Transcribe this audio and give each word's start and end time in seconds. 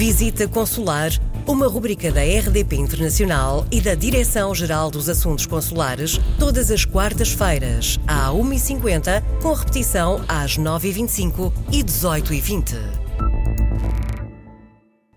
Visita 0.00 0.48
Consular, 0.48 1.10
uma 1.46 1.68
rubrica 1.68 2.10
da 2.10 2.22
RDP 2.22 2.74
Internacional 2.76 3.66
e 3.70 3.82
da 3.82 3.94
Direção-Geral 3.94 4.90
dos 4.90 5.10
Assuntos 5.10 5.44
Consulares, 5.44 6.18
todas 6.38 6.70
as 6.70 6.86
quartas-feiras, 6.86 8.00
à 8.06 8.30
1h50, 8.30 9.22
com 9.42 9.52
repetição 9.52 10.24
às 10.26 10.56
9h25 10.56 11.52
e 11.70 11.84
18h20. 11.84 12.76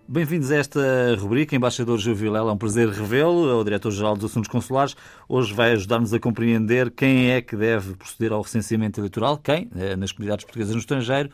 Bem-vindos 0.06 0.50
a 0.50 0.56
esta 0.56 1.16
rubrica, 1.18 1.56
Embaixador 1.56 1.98
Gil 1.98 2.14
Vilela. 2.14 2.50
É 2.50 2.52
um 2.52 2.58
prazer 2.58 2.90
revê-lo, 2.90 3.48
é 3.48 3.54
o 3.54 3.64
Diretor-Geral 3.64 4.14
dos 4.14 4.30
Assuntos 4.30 4.50
Consulares. 4.50 4.94
Hoje 5.26 5.54
vai 5.54 5.72
ajudar-nos 5.72 6.12
a 6.12 6.20
compreender 6.20 6.90
quem 6.90 7.30
é 7.30 7.40
que 7.40 7.56
deve 7.56 7.94
proceder 7.94 8.32
ao 8.32 8.42
recenseamento 8.42 9.00
eleitoral, 9.00 9.38
quem, 9.38 9.66
eh, 9.76 9.96
nas 9.96 10.12
comunidades 10.12 10.44
portuguesas 10.44 10.74
no 10.74 10.80
estrangeiro, 10.80 11.30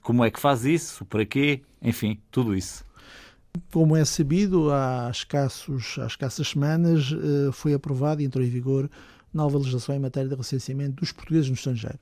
como 0.00 0.24
é 0.24 0.30
que 0.30 0.40
faz 0.40 0.64
isso, 0.64 1.04
para 1.04 1.26
quê, 1.26 1.60
enfim, 1.82 2.18
tudo 2.30 2.54
isso. 2.54 2.82
Como 3.72 3.96
é 3.96 4.04
sabido, 4.04 4.72
há, 4.72 5.08
escassos, 5.10 5.96
há 5.98 6.06
escassas 6.06 6.48
semanas 6.48 7.12
eh, 7.12 7.52
foi 7.52 7.74
aprovada 7.74 8.22
e 8.22 8.24
entrou 8.24 8.44
em 8.44 8.48
vigor 8.48 8.90
nova 9.32 9.58
legislação 9.58 9.94
em 9.94 9.98
matéria 9.98 10.28
de 10.28 10.34
recenseamento 10.36 11.00
dos 11.00 11.12
portugueses 11.12 11.48
no 11.48 11.54
estrangeiro. 11.54 11.98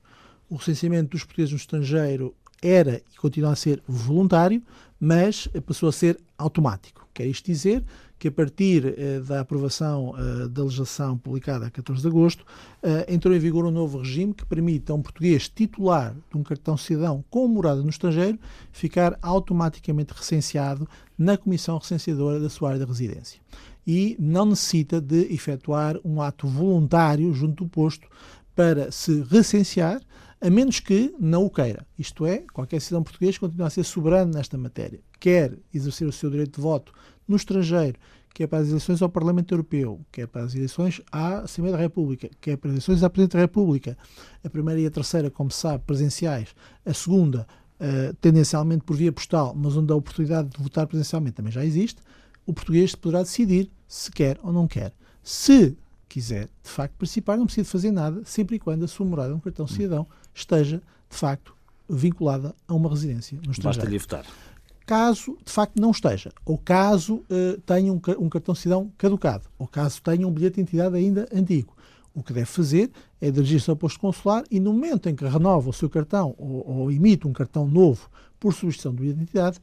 O 0.49 0.55
recenseamento 0.55 1.11
dos 1.11 1.23
portugueses 1.23 1.51
no 1.51 1.57
estrangeiro 1.57 2.35
era 2.61 3.01
e 3.11 3.17
continua 3.17 3.51
a 3.51 3.55
ser 3.55 3.81
voluntário, 3.87 4.61
mas 4.99 5.47
passou 5.65 5.89
a 5.89 5.91
ser 5.91 6.19
automático. 6.37 7.07
Quer 7.13 7.25
isto 7.25 7.45
dizer 7.45 7.83
que 8.23 8.29
a 8.29 8.31
partir 8.31 8.95
eh, 8.97 9.19
da 9.19 9.41
aprovação 9.41 10.15
eh, 10.17 10.47
da 10.47 10.63
legislação 10.63 11.17
publicada 11.17 11.65
a 11.65 11.69
14 11.69 12.01
de 12.01 12.07
agosto, 12.07 12.45
eh, 12.81 13.13
entrou 13.13 13.35
em 13.35 13.37
vigor 13.37 13.65
um 13.65 13.69
novo 13.69 13.97
regime 13.97 14.33
que 14.33 14.45
permite 14.45 14.89
a 14.89 14.95
um 14.95 15.01
português 15.01 15.49
titular 15.49 16.15
de 16.31 16.37
um 16.37 16.41
cartão 16.41 16.77
cidadão 16.77 17.21
com 17.29 17.45
morada 17.49 17.83
no 17.83 17.89
estrangeiro 17.89 18.39
ficar 18.71 19.19
automaticamente 19.21 20.13
recenseado 20.13 20.87
na 21.17 21.35
comissão 21.35 21.77
recenseadora 21.77 22.39
da 22.39 22.47
sua 22.47 22.69
área 22.69 22.79
de 22.79 22.85
residência. 22.85 23.41
E 23.85 24.15
não 24.17 24.45
necessita 24.45 25.01
de 25.01 25.23
efetuar 25.33 25.97
um 26.05 26.21
ato 26.21 26.47
voluntário 26.47 27.33
junto 27.33 27.65
do 27.65 27.69
posto 27.69 28.07
para 28.55 28.89
se 28.89 29.21
recensear, 29.23 29.99
a 30.43 30.49
menos 30.49 30.81
que 30.81 31.15
não 31.17 31.45
o 31.45 31.49
queira. 31.49 31.87
Isto 31.97 32.25
é, 32.25 32.39
qualquer 32.51 32.81
cidadão 32.81 33.01
português 33.01 33.37
continua 33.37 33.67
a 33.67 33.69
ser 33.69 33.85
soberano 33.85 34.33
nesta 34.33 34.57
matéria. 34.57 34.99
Quer 35.17 35.57
exercer 35.73 36.05
o 36.05 36.11
seu 36.11 36.29
direito 36.29 36.57
de 36.57 36.61
voto 36.61 36.91
no 37.25 37.37
estrangeiro, 37.37 37.97
quer 38.33 38.47
para 38.47 38.59
as 38.59 38.67
eleições 38.67 39.01
ao 39.01 39.07
Parlamento 39.07 39.53
Europeu, 39.53 40.01
quer 40.11 40.27
para 40.27 40.43
as 40.43 40.53
eleições 40.53 41.01
à 41.09 41.39
Assembleia 41.39 41.77
da 41.77 41.81
República, 41.81 42.29
quer 42.41 42.57
para 42.57 42.71
as 42.71 42.73
eleições 42.73 43.03
à 43.03 43.09
Presidente 43.09 43.33
da 43.33 43.39
República, 43.39 43.97
a 44.43 44.49
primeira 44.49 44.81
e 44.81 44.85
a 44.85 44.91
terceira, 44.91 45.31
como 45.31 45.49
se 45.49 45.59
sabe, 45.59 45.81
presenciais, 45.85 46.53
a 46.85 46.93
segunda, 46.93 47.47
uh, 47.79 48.13
tendencialmente 48.15 48.83
por 48.83 48.97
via 48.97 49.13
postal, 49.13 49.55
mas 49.55 49.77
onde 49.77 49.93
a 49.93 49.95
oportunidade 49.95 50.49
de 50.49 50.61
votar 50.61 50.85
presencialmente 50.87 51.37
também 51.37 51.53
já 51.53 51.63
existe, 51.63 52.01
o 52.45 52.51
português 52.51 52.93
poderá 52.95 53.23
decidir 53.23 53.71
se 53.87 54.11
quer 54.11 54.37
ou 54.43 54.51
não 54.51 54.67
quer. 54.67 54.91
Se 55.23 55.77
quiser, 56.13 56.47
de 56.63 56.69
facto, 56.69 56.93
participar, 56.95 57.37
não 57.37 57.45
precisa 57.45 57.67
fazer 57.67 57.91
nada, 57.91 58.21
sempre 58.23 58.57
e 58.57 58.59
quando 58.59 58.85
a 58.85 58.87
sua 58.87 59.05
morada, 59.05 59.33
um 59.33 59.39
cartão 59.39 59.65
cidadão, 59.65 60.05
esteja, 60.33 60.81
de 61.09 61.15
facto, 61.17 61.55
vinculada 61.89 62.55
a 62.67 62.73
uma 62.73 62.89
residência 62.89 63.37
no 63.43 63.51
estrangeiro. 63.51 63.89
Basta-lhe 63.89 63.97
votar 63.97 64.25
caso 64.85 65.37
de 65.45 65.51
facto 65.51 65.79
não 65.79 65.91
esteja, 65.91 66.31
ou 66.45 66.57
caso 66.57 67.15
uh, 67.15 67.59
tenha 67.65 67.91
um, 67.91 68.01
um, 68.19 68.27
cartão 68.27 68.53
cidadão 68.53 68.91
caducado, 68.97 69.47
ou 69.57 69.65
caso 69.65 70.01
tenha 70.01 70.27
um 70.27 70.31
bilhete 70.31 70.55
de 70.55 70.61
identidade 70.61 70.97
ainda 70.97 71.25
antigo. 71.33 71.73
O 72.13 72.21
que 72.21 72.33
deve 72.33 72.45
fazer 72.45 72.91
é 73.21 73.31
dirigir-se 73.31 73.69
ao 73.69 73.77
posto 73.77 73.97
consular 73.99 74.43
e, 74.51 74.59
no 74.59 74.73
momento 74.73 75.07
em 75.07 75.15
que 75.15 75.25
renova 75.25 75.69
o 75.69 75.73
seu 75.73 75.89
cartão 75.89 76.35
ou, 76.37 76.69
ou 76.69 76.91
emite 76.91 77.25
um 77.25 77.31
cartão 77.31 77.65
novo 77.65 78.09
por 78.39 78.53
substituição 78.53 78.93
do 78.93 79.01
bilhete 79.01 79.15
de 79.15 79.23
identidade, 79.23 79.59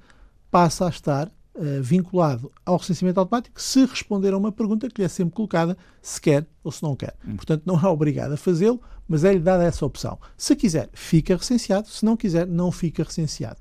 passa 0.51 0.87
a 0.87 0.89
estar 0.89 1.31
uh, 1.61 1.83
vinculado 1.83 2.51
ao 2.67 2.79
recenseamento 2.79 3.21
automático 3.21 3.61
se 3.61 3.85
responder 3.85 4.33
a 4.33 4.39
uma 4.39 4.51
pergunta 4.51 4.89
que 4.89 5.01
lhe 5.01 5.05
é 5.05 5.09
sempre 5.09 5.35
colocada 5.35 5.77
se 6.03 6.21
quer 6.21 6.47
ou 6.65 6.73
se 6.73 6.83
não 6.83 6.97
quer. 6.97 7.15
Hum. 7.25 7.37
Portanto, 7.37 7.63
não 7.65 7.79
é 7.79 7.87
obrigado 7.87 8.33
a 8.33 8.37
fazê-lo, 8.37 8.81
mas 9.07 9.23
é-lhe 9.23 9.39
dada 9.39 9.63
essa 9.63 9.87
opção. 9.87 10.19
Se 10.37 10.57
quiser, 10.57 10.89
fica 10.93 11.37
recenseado, 11.37 11.89
se 11.89 12.05
não 12.05 12.17
quiser, 12.17 12.47
não 12.47 12.73
fica 12.73 13.05
recenseado 13.05 13.61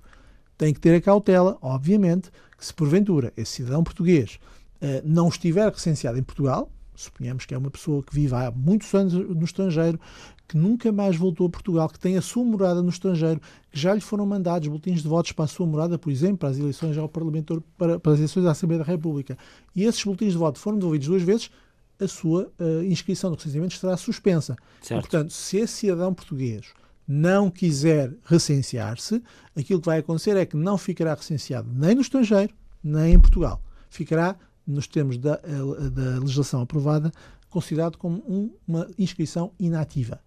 tem 0.59 0.73
que 0.73 0.79
ter 0.81 0.93
a 0.93 1.01
cautela, 1.01 1.57
obviamente, 1.61 2.29
que 2.57 2.65
se 2.65 2.73
porventura 2.73 3.31
esse 3.37 3.53
cidadão 3.53 3.81
português 3.81 4.37
uh, 4.81 5.01
não 5.05 5.29
estiver 5.29 5.71
recenseado 5.71 6.19
em 6.19 6.21
Portugal, 6.21 6.69
suponhamos 7.01 7.45
que 7.45 7.53
é 7.53 7.57
uma 7.57 7.71
pessoa 7.71 8.03
que 8.03 8.13
vive 8.13 8.35
há 8.35 8.51
muitos 8.51 8.93
anos 8.93 9.13
no 9.13 9.43
estrangeiro, 9.43 9.99
que 10.47 10.57
nunca 10.57 10.91
mais 10.91 11.15
voltou 11.15 11.47
a 11.47 11.49
Portugal, 11.49 11.87
que 11.87 11.99
tem 11.99 12.17
a 12.17 12.21
sua 12.21 12.43
morada 12.43 12.81
no 12.81 12.89
estrangeiro, 12.89 13.39
que 13.71 13.79
já 13.79 13.93
lhe 13.93 14.01
foram 14.01 14.25
mandados 14.25 14.67
boletins 14.67 15.01
de 15.01 15.07
votos 15.07 15.31
para 15.31 15.45
a 15.45 15.47
sua 15.47 15.65
morada, 15.65 15.97
por 15.97 16.11
exemplo, 16.11 16.37
para 16.37 16.49
as 16.49 16.57
eleições 16.57 16.97
ao 16.97 17.07
Parlamento, 17.07 17.63
para, 17.77 17.99
para 17.99 18.11
as 18.13 18.17
eleições 18.17 18.45
à 18.45 18.51
Assembleia 18.51 18.83
da 18.83 18.89
República, 18.89 19.37
e 19.75 19.83
esses 19.83 20.03
boletins 20.03 20.31
de 20.31 20.37
voto 20.37 20.59
foram 20.59 20.77
devolvidos 20.77 21.07
duas 21.07 21.21
vezes, 21.21 21.51
a 21.99 22.07
sua 22.07 22.51
uh, 22.59 22.83
inscrição 22.83 23.29
no 23.29 23.35
recenseamento 23.35 23.75
estará 23.75 23.97
suspensa. 23.97 24.55
E, 24.97 25.01
portanto, 25.01 25.31
se 25.31 25.57
esse 25.57 25.73
cidadão 25.73 26.13
português 26.13 26.67
não 27.07 27.49
quiser 27.49 28.13
recensear-se, 28.23 29.21
aquilo 29.57 29.79
que 29.81 29.87
vai 29.87 29.99
acontecer 29.99 30.37
é 30.37 30.45
que 30.45 30.55
não 30.55 30.77
ficará 30.77 31.13
recenseado 31.13 31.69
nem 31.73 31.95
no 31.95 32.01
estrangeiro, 32.01 32.53
nem 32.83 33.13
em 33.13 33.19
Portugal. 33.19 33.61
Ficará, 33.89 34.35
nos 34.71 34.87
termos 34.87 35.17
da, 35.17 35.39
eh, 35.43 35.89
da 35.89 36.19
legislação 36.19 36.61
aprovada, 36.61 37.11
considerado 37.49 37.97
como 37.97 38.17
um, 38.27 38.51
uma 38.67 38.87
inscrição 38.97 39.51
inativa 39.59 40.19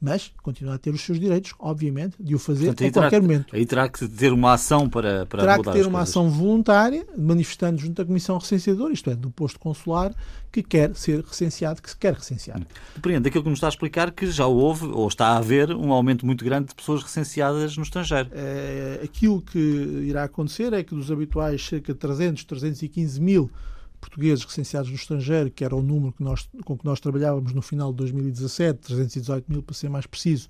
mas 0.00 0.32
continua 0.42 0.74
a 0.74 0.78
ter 0.78 0.90
os 0.90 1.00
seus 1.00 1.18
direitos, 1.18 1.54
obviamente, 1.58 2.16
de 2.20 2.34
o 2.34 2.38
fazer 2.38 2.66
Portanto, 2.66 2.88
a 2.88 2.92
qualquer 2.92 3.10
terá, 3.10 3.22
momento. 3.22 3.56
Aí 3.56 3.66
terá 3.66 3.88
que 3.88 4.06
ter 4.06 4.32
uma 4.32 4.52
ação 4.52 4.88
para, 4.88 5.26
para 5.26 5.40
terá 5.40 5.58
que 5.58 5.72
ter 5.72 5.86
uma 5.86 6.00
ação 6.00 6.28
voluntária, 6.28 7.06
manifestando 7.16 7.80
junto 7.80 8.02
à 8.02 8.04
Comissão 8.04 8.36
Recenseadora, 8.38 8.92
isto 8.92 9.10
é, 9.10 9.14
do 9.14 9.30
posto 9.30 9.58
consular, 9.58 10.14
que 10.52 10.62
quer 10.62 10.94
ser 10.94 11.24
recenseado, 11.24 11.80
que 11.80 11.90
se 11.90 11.96
quer 11.96 12.14
recensear. 12.14 12.60
Depreende 12.94 13.24
daquilo 13.24 13.44
que 13.44 13.50
nos 13.50 13.56
está 13.56 13.66
a 13.66 13.70
explicar 13.70 14.10
que 14.12 14.26
já 14.26 14.46
houve, 14.46 14.86
ou 14.86 15.08
está 15.08 15.28
a 15.28 15.36
haver, 15.38 15.70
um 15.74 15.92
aumento 15.92 16.26
muito 16.26 16.44
grande 16.44 16.68
de 16.68 16.74
pessoas 16.74 17.02
recenseadas 17.02 17.76
no 17.76 17.82
estrangeiro. 17.82 18.28
É, 18.32 19.00
aquilo 19.02 19.40
que 19.40 19.58
irá 19.58 20.24
acontecer 20.24 20.72
é 20.72 20.82
que 20.82 20.94
dos 20.94 21.10
habituais 21.10 21.64
cerca 21.64 21.92
de 21.92 21.98
300, 21.98 22.44
315 22.44 23.20
mil 23.20 23.50
portugueses 24.04 24.44
recenseados 24.44 24.90
no 24.90 24.96
estrangeiro, 24.96 25.50
que 25.50 25.64
era 25.64 25.74
o 25.74 25.82
número 25.82 26.12
que 26.12 26.22
nós, 26.22 26.48
com 26.64 26.76
que 26.76 26.84
nós 26.84 27.00
trabalhávamos 27.00 27.52
no 27.52 27.62
final 27.62 27.90
de 27.90 27.96
2017, 27.98 28.80
318 28.80 29.50
mil 29.50 29.62
para 29.62 29.74
ser 29.74 29.88
mais 29.88 30.06
preciso, 30.06 30.48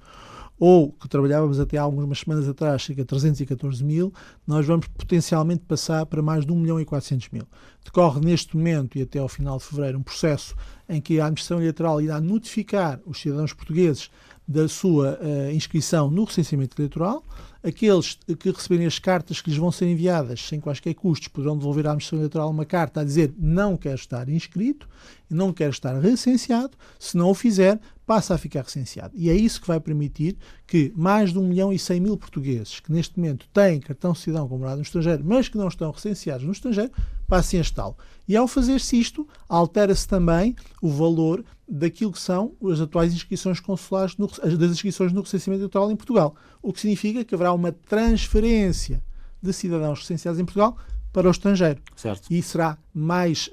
ou 0.59 0.93
que 0.93 1.09
trabalhávamos 1.09 1.59
até 1.59 1.79
há 1.79 1.83
algumas 1.83 2.19
semanas 2.21 2.49
atrás, 2.49 2.85
cerca 2.85 3.03
de 3.03 3.07
314 3.07 3.83
mil, 3.83 4.13
nós 4.47 4.67
vamos 4.67 4.87
potencialmente 4.89 5.65
passar 5.65 6.07
para 6.07 6.23
mais 6.23 6.45
de 6.45 6.53
1 6.53 6.57
milhão 6.57 6.81
e 6.81 6.85
400 6.85 7.29
mil. 7.31 7.43
Decorre 7.85 8.21
neste 8.21 8.57
momento 8.57 8.99
e 8.99 9.03
até 9.03 9.19
ao 9.19 9.29
final 9.29 9.59
de 9.59 9.65
fevereiro 9.65 9.99
um 9.99 10.03
processo 10.03 10.55
em 10.89 11.01
que 11.01 11.21
a 11.21 11.25
Administração 11.25 11.59
Eleitoral 11.59 12.01
irá 12.01 12.21
notificar 12.21 13.01
os 13.07 13.21
cidadãos 13.21 13.53
portugueses 13.53 14.11
da 14.47 14.69
sua 14.69 15.19
uh, 15.21 15.51
inscrição 15.53 16.11
no 16.11 16.25
recenseamento 16.25 16.81
eleitoral. 16.81 17.25
Aqueles 17.63 18.19
que 18.39 18.51
receberem 18.51 18.87
as 18.87 18.99
cartas 18.99 19.41
que 19.41 19.49
lhes 19.49 19.59
vão 19.59 19.73
ser 19.73 19.87
enviadas 19.87 20.43
sem 20.43 20.61
quaisquer 20.61 20.95
custos 20.95 21.29
poderão 21.29 21.57
devolver 21.57 21.87
à 21.87 21.91
Administração 21.91 22.19
Eleitoral 22.19 22.51
uma 22.51 22.67
carta 22.67 23.01
a 23.01 23.05
dizer 23.05 23.33
não 23.39 23.75
quer 23.75 23.95
estar 23.95 24.29
inscrito, 24.29 24.87
não 25.31 25.51
quer 25.51 25.71
estar 25.71 25.99
recenseado. 25.99 26.77
Se 26.99 27.17
não 27.17 27.31
o 27.31 27.35
fizer, 27.35 27.81
passa 28.05 28.35
a 28.35 28.39
ficar 28.39 28.65
recenseado. 28.65 29.15
E 29.17 29.31
é 29.31 29.35
isso 29.35 29.63
que 29.63 29.67
vai 29.67 29.81
permitir 29.81 30.37
que 30.67 30.93
mais 30.95 31.33
de 31.33 31.39
1 31.39 31.49
milhão 31.49 31.73
e 31.73 31.79
100 31.79 32.01
mil 32.01 32.19
portugueses 32.19 32.81
que 32.81 32.93
neste 32.93 33.19
momento 33.19 33.49
têm 33.51 33.81
cartão 33.81 34.15
cidadão 34.15 34.47
com 34.47 34.59
morada 34.59 34.77
no 34.77 34.83
estrangeiro, 34.83 35.25
mas 35.25 35.49
que 35.49 35.57
não 35.57 35.69
estão 35.69 35.91
recenseados 35.91 36.45
no 36.45 36.53
estrangeiro, 36.53 36.93
passem 37.27 37.59
a 37.59 37.63
está-lo. 37.63 37.97
E 38.27 38.37
ao 38.37 38.49
fazer-se 38.49 38.99
isto, 38.99 39.29
altera-se 39.49 40.09
também 40.09 40.57
o 40.81 40.91
valor 40.91 41.45
daquilo 41.69 42.13
que 42.13 42.21
são 42.21 42.53
as 42.71 42.81
atuais 42.81 43.13
inscrições 43.13 43.61
consulares, 43.61 44.17
no, 44.17 44.27
das 44.27 44.71
inscrições 44.71 45.13
no 45.13 45.23
recenseamento 45.23 45.63
eleitoral 45.63 45.91
em 45.91 45.97
Portugal. 45.97 46.35
O 46.63 46.73
que 46.73 46.81
significa 46.81 47.25
que 47.25 47.35
haverá 47.35 47.53
uma 47.53 47.73
transferência 47.73 49.03
de 49.43 49.53
cidadãos 49.53 50.01
recenseados 50.01 50.41
em 50.41 50.45
Portugal 50.45 50.77
para 51.13 51.29
o 51.29 51.31
estrangeiro. 51.31 51.81
Certo. 51.95 52.27
E 52.29 52.43
será 52.43 52.77
mais 52.93 53.47
uh, 53.49 53.51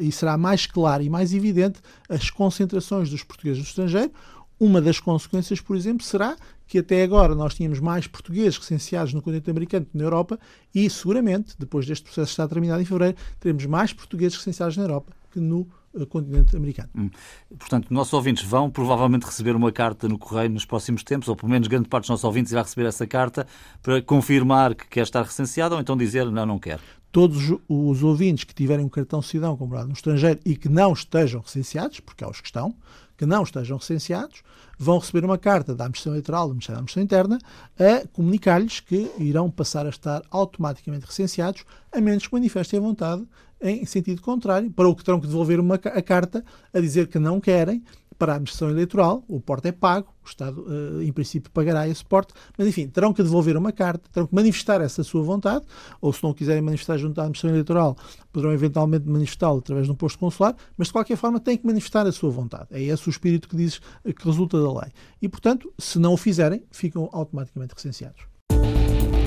uh, 0.00 0.02
e 0.02 0.12
será 0.12 0.38
mais 0.38 0.66
claro 0.66 1.02
e 1.02 1.10
mais 1.10 1.34
evidente 1.34 1.80
as 2.08 2.30
concentrações 2.30 3.10
dos 3.10 3.24
portugueses 3.24 3.58
no 3.58 3.64
estrangeiro. 3.64 4.12
Uma 4.58 4.80
das 4.80 4.98
consequências, 4.98 5.60
por 5.60 5.76
exemplo, 5.76 6.04
será 6.04 6.36
que 6.66 6.78
até 6.78 7.02
agora 7.02 7.34
nós 7.34 7.54
tínhamos 7.54 7.78
mais 7.78 8.06
portugueses 8.06 8.58
recenseados 8.58 9.12
no 9.12 9.20
continente 9.20 9.50
americano 9.50 9.86
que 9.86 9.96
na 9.96 10.04
Europa 10.04 10.38
e 10.74 10.88
seguramente, 10.88 11.54
depois 11.58 11.86
deste 11.86 12.04
processo 12.04 12.30
estar 12.30 12.48
terminado 12.48 12.80
em 12.80 12.84
fevereiro, 12.84 13.16
teremos 13.38 13.66
mais 13.66 13.92
portugueses 13.92 14.36
recenseados 14.38 14.76
na 14.76 14.84
Europa 14.84 15.12
que 15.30 15.38
no 15.38 15.68
uh, 15.92 16.06
continente 16.06 16.56
americano. 16.56 16.88
Hum. 16.96 17.10
Portanto, 17.58 17.92
nossos 17.92 18.14
ouvintes 18.14 18.42
vão 18.42 18.70
provavelmente 18.70 19.26
receber 19.26 19.54
uma 19.54 19.70
carta 19.70 20.08
no 20.08 20.18
correio 20.18 20.50
nos 20.50 20.64
próximos 20.64 21.04
tempos, 21.04 21.28
ou 21.28 21.36
pelo 21.36 21.50
menos 21.50 21.68
grande 21.68 21.88
parte 21.88 22.04
dos 22.04 22.10
nossos 22.10 22.24
ouvintes 22.24 22.50
irá 22.50 22.62
receber 22.62 22.88
essa 22.88 23.06
carta 23.06 23.46
para 23.82 24.00
confirmar 24.00 24.74
que 24.74 24.88
quer 24.88 25.02
estar 25.02 25.22
recenseado 25.22 25.74
ou 25.74 25.80
então 25.80 25.96
dizer 25.96 26.30
não, 26.30 26.46
não 26.46 26.58
quer. 26.58 26.80
Todos 27.12 27.54
os 27.68 28.02
ouvintes 28.02 28.44
que 28.44 28.54
tiverem 28.54 28.84
um 28.84 28.88
cartão 28.88 29.22
cidadão 29.22 29.56
comprado 29.56 29.86
no 29.86 29.92
estrangeiro 29.92 30.40
e 30.44 30.56
que 30.56 30.68
não 30.68 30.92
estejam 30.92 31.40
recenseados, 31.40 32.00
porque 32.00 32.24
há 32.24 32.28
os 32.28 32.40
que 32.40 32.48
estão, 32.48 32.74
que 33.16 33.26
não 33.26 33.42
estejam 33.42 33.76
recenseados 33.76 34.42
vão 34.78 34.98
receber 34.98 35.24
uma 35.24 35.38
carta 35.38 35.74
da 35.74 35.84
Administração 35.84 36.12
Eleitoral, 36.12 36.48
da 36.48 36.52
Administração 36.52 37.02
Interna, 37.02 37.38
a 37.78 38.06
comunicar-lhes 38.08 38.80
que 38.80 39.10
irão 39.18 39.50
passar 39.50 39.86
a 39.86 39.90
estar 39.90 40.22
automaticamente 40.30 41.06
recenseados, 41.06 41.64
a 41.92 42.00
menos 42.00 42.26
que 42.26 42.34
manifestem 42.34 42.78
a 42.78 42.82
vontade 42.82 43.26
em 43.60 43.86
sentido 43.86 44.20
contrário, 44.20 44.70
para 44.70 44.88
o 44.88 44.94
que 44.94 45.02
terão 45.02 45.20
que 45.20 45.26
devolver 45.26 45.58
uma, 45.58 45.76
a 45.76 46.02
carta 46.02 46.44
a 46.74 46.80
dizer 46.80 47.08
que 47.08 47.18
não 47.18 47.40
querem 47.40 47.82
para 48.18 48.32
a 48.32 48.36
administração 48.36 48.70
eleitoral, 48.70 49.24
o 49.28 49.40
porte 49.40 49.68
é 49.68 49.72
pago, 49.72 50.08
o 50.24 50.28
Estado, 50.28 50.62
uh, 50.62 51.02
em 51.02 51.12
princípio, 51.12 51.50
pagará 51.50 51.88
esse 51.88 52.04
porte, 52.04 52.34
mas, 52.56 52.66
enfim, 52.66 52.88
terão 52.88 53.12
que 53.12 53.22
devolver 53.22 53.56
uma 53.56 53.72
carta, 53.72 54.08
terão 54.12 54.26
que 54.26 54.34
manifestar 54.34 54.80
essa 54.80 55.02
sua 55.04 55.22
vontade, 55.22 55.64
ou 56.00 56.12
se 56.12 56.22
não 56.22 56.32
quiserem 56.32 56.62
manifestar 56.62 56.98
junto 56.98 57.18
à 57.18 57.22
administração 57.22 57.50
eleitoral, 57.50 57.96
poderão 58.32 58.52
eventualmente 58.52 59.08
manifestá-lo 59.08 59.58
através 59.58 59.86
de 59.86 59.92
um 59.92 59.94
posto 59.94 60.18
consular, 60.18 60.54
mas, 60.76 60.88
de 60.88 60.92
qualquer 60.92 61.16
forma, 61.16 61.38
têm 61.40 61.56
que 61.56 61.66
manifestar 61.66 62.06
a 62.06 62.12
sua 62.12 62.30
vontade. 62.30 62.66
É 62.70 62.82
esse 62.82 63.08
o 63.08 63.10
espírito 63.10 63.48
que 63.48 63.56
diz 63.56 63.80
que 64.04 64.24
resulta 64.24 64.60
da 64.60 64.72
lei. 64.72 64.90
E, 65.20 65.28
portanto, 65.28 65.72
se 65.78 65.98
não 65.98 66.14
o 66.14 66.16
fizerem, 66.16 66.62
ficam 66.70 67.08
automaticamente 67.12 67.74
recenseados. 67.74 68.35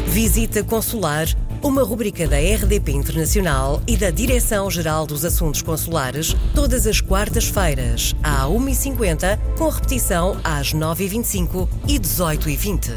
Visita 0.10 0.64
Consular, 0.64 1.28
uma 1.62 1.84
rubrica 1.84 2.28
da 2.28 2.38
RDP 2.38 2.94
Internacional 2.94 3.80
e 3.88 3.96
da 3.96 4.10
Direção-Geral 4.10 5.06
dos 5.06 5.24
Assuntos 5.24 5.62
Consulares, 5.62 6.36
todas 6.56 6.88
as 6.88 7.00
quartas-feiras, 7.00 8.16
à 8.24 8.48
1h50, 8.48 9.38
com 9.56 9.70
repetição 9.70 10.42
às 10.44 10.74
9h25 10.74 11.70
e 11.88 12.00
18h20. 12.00 12.92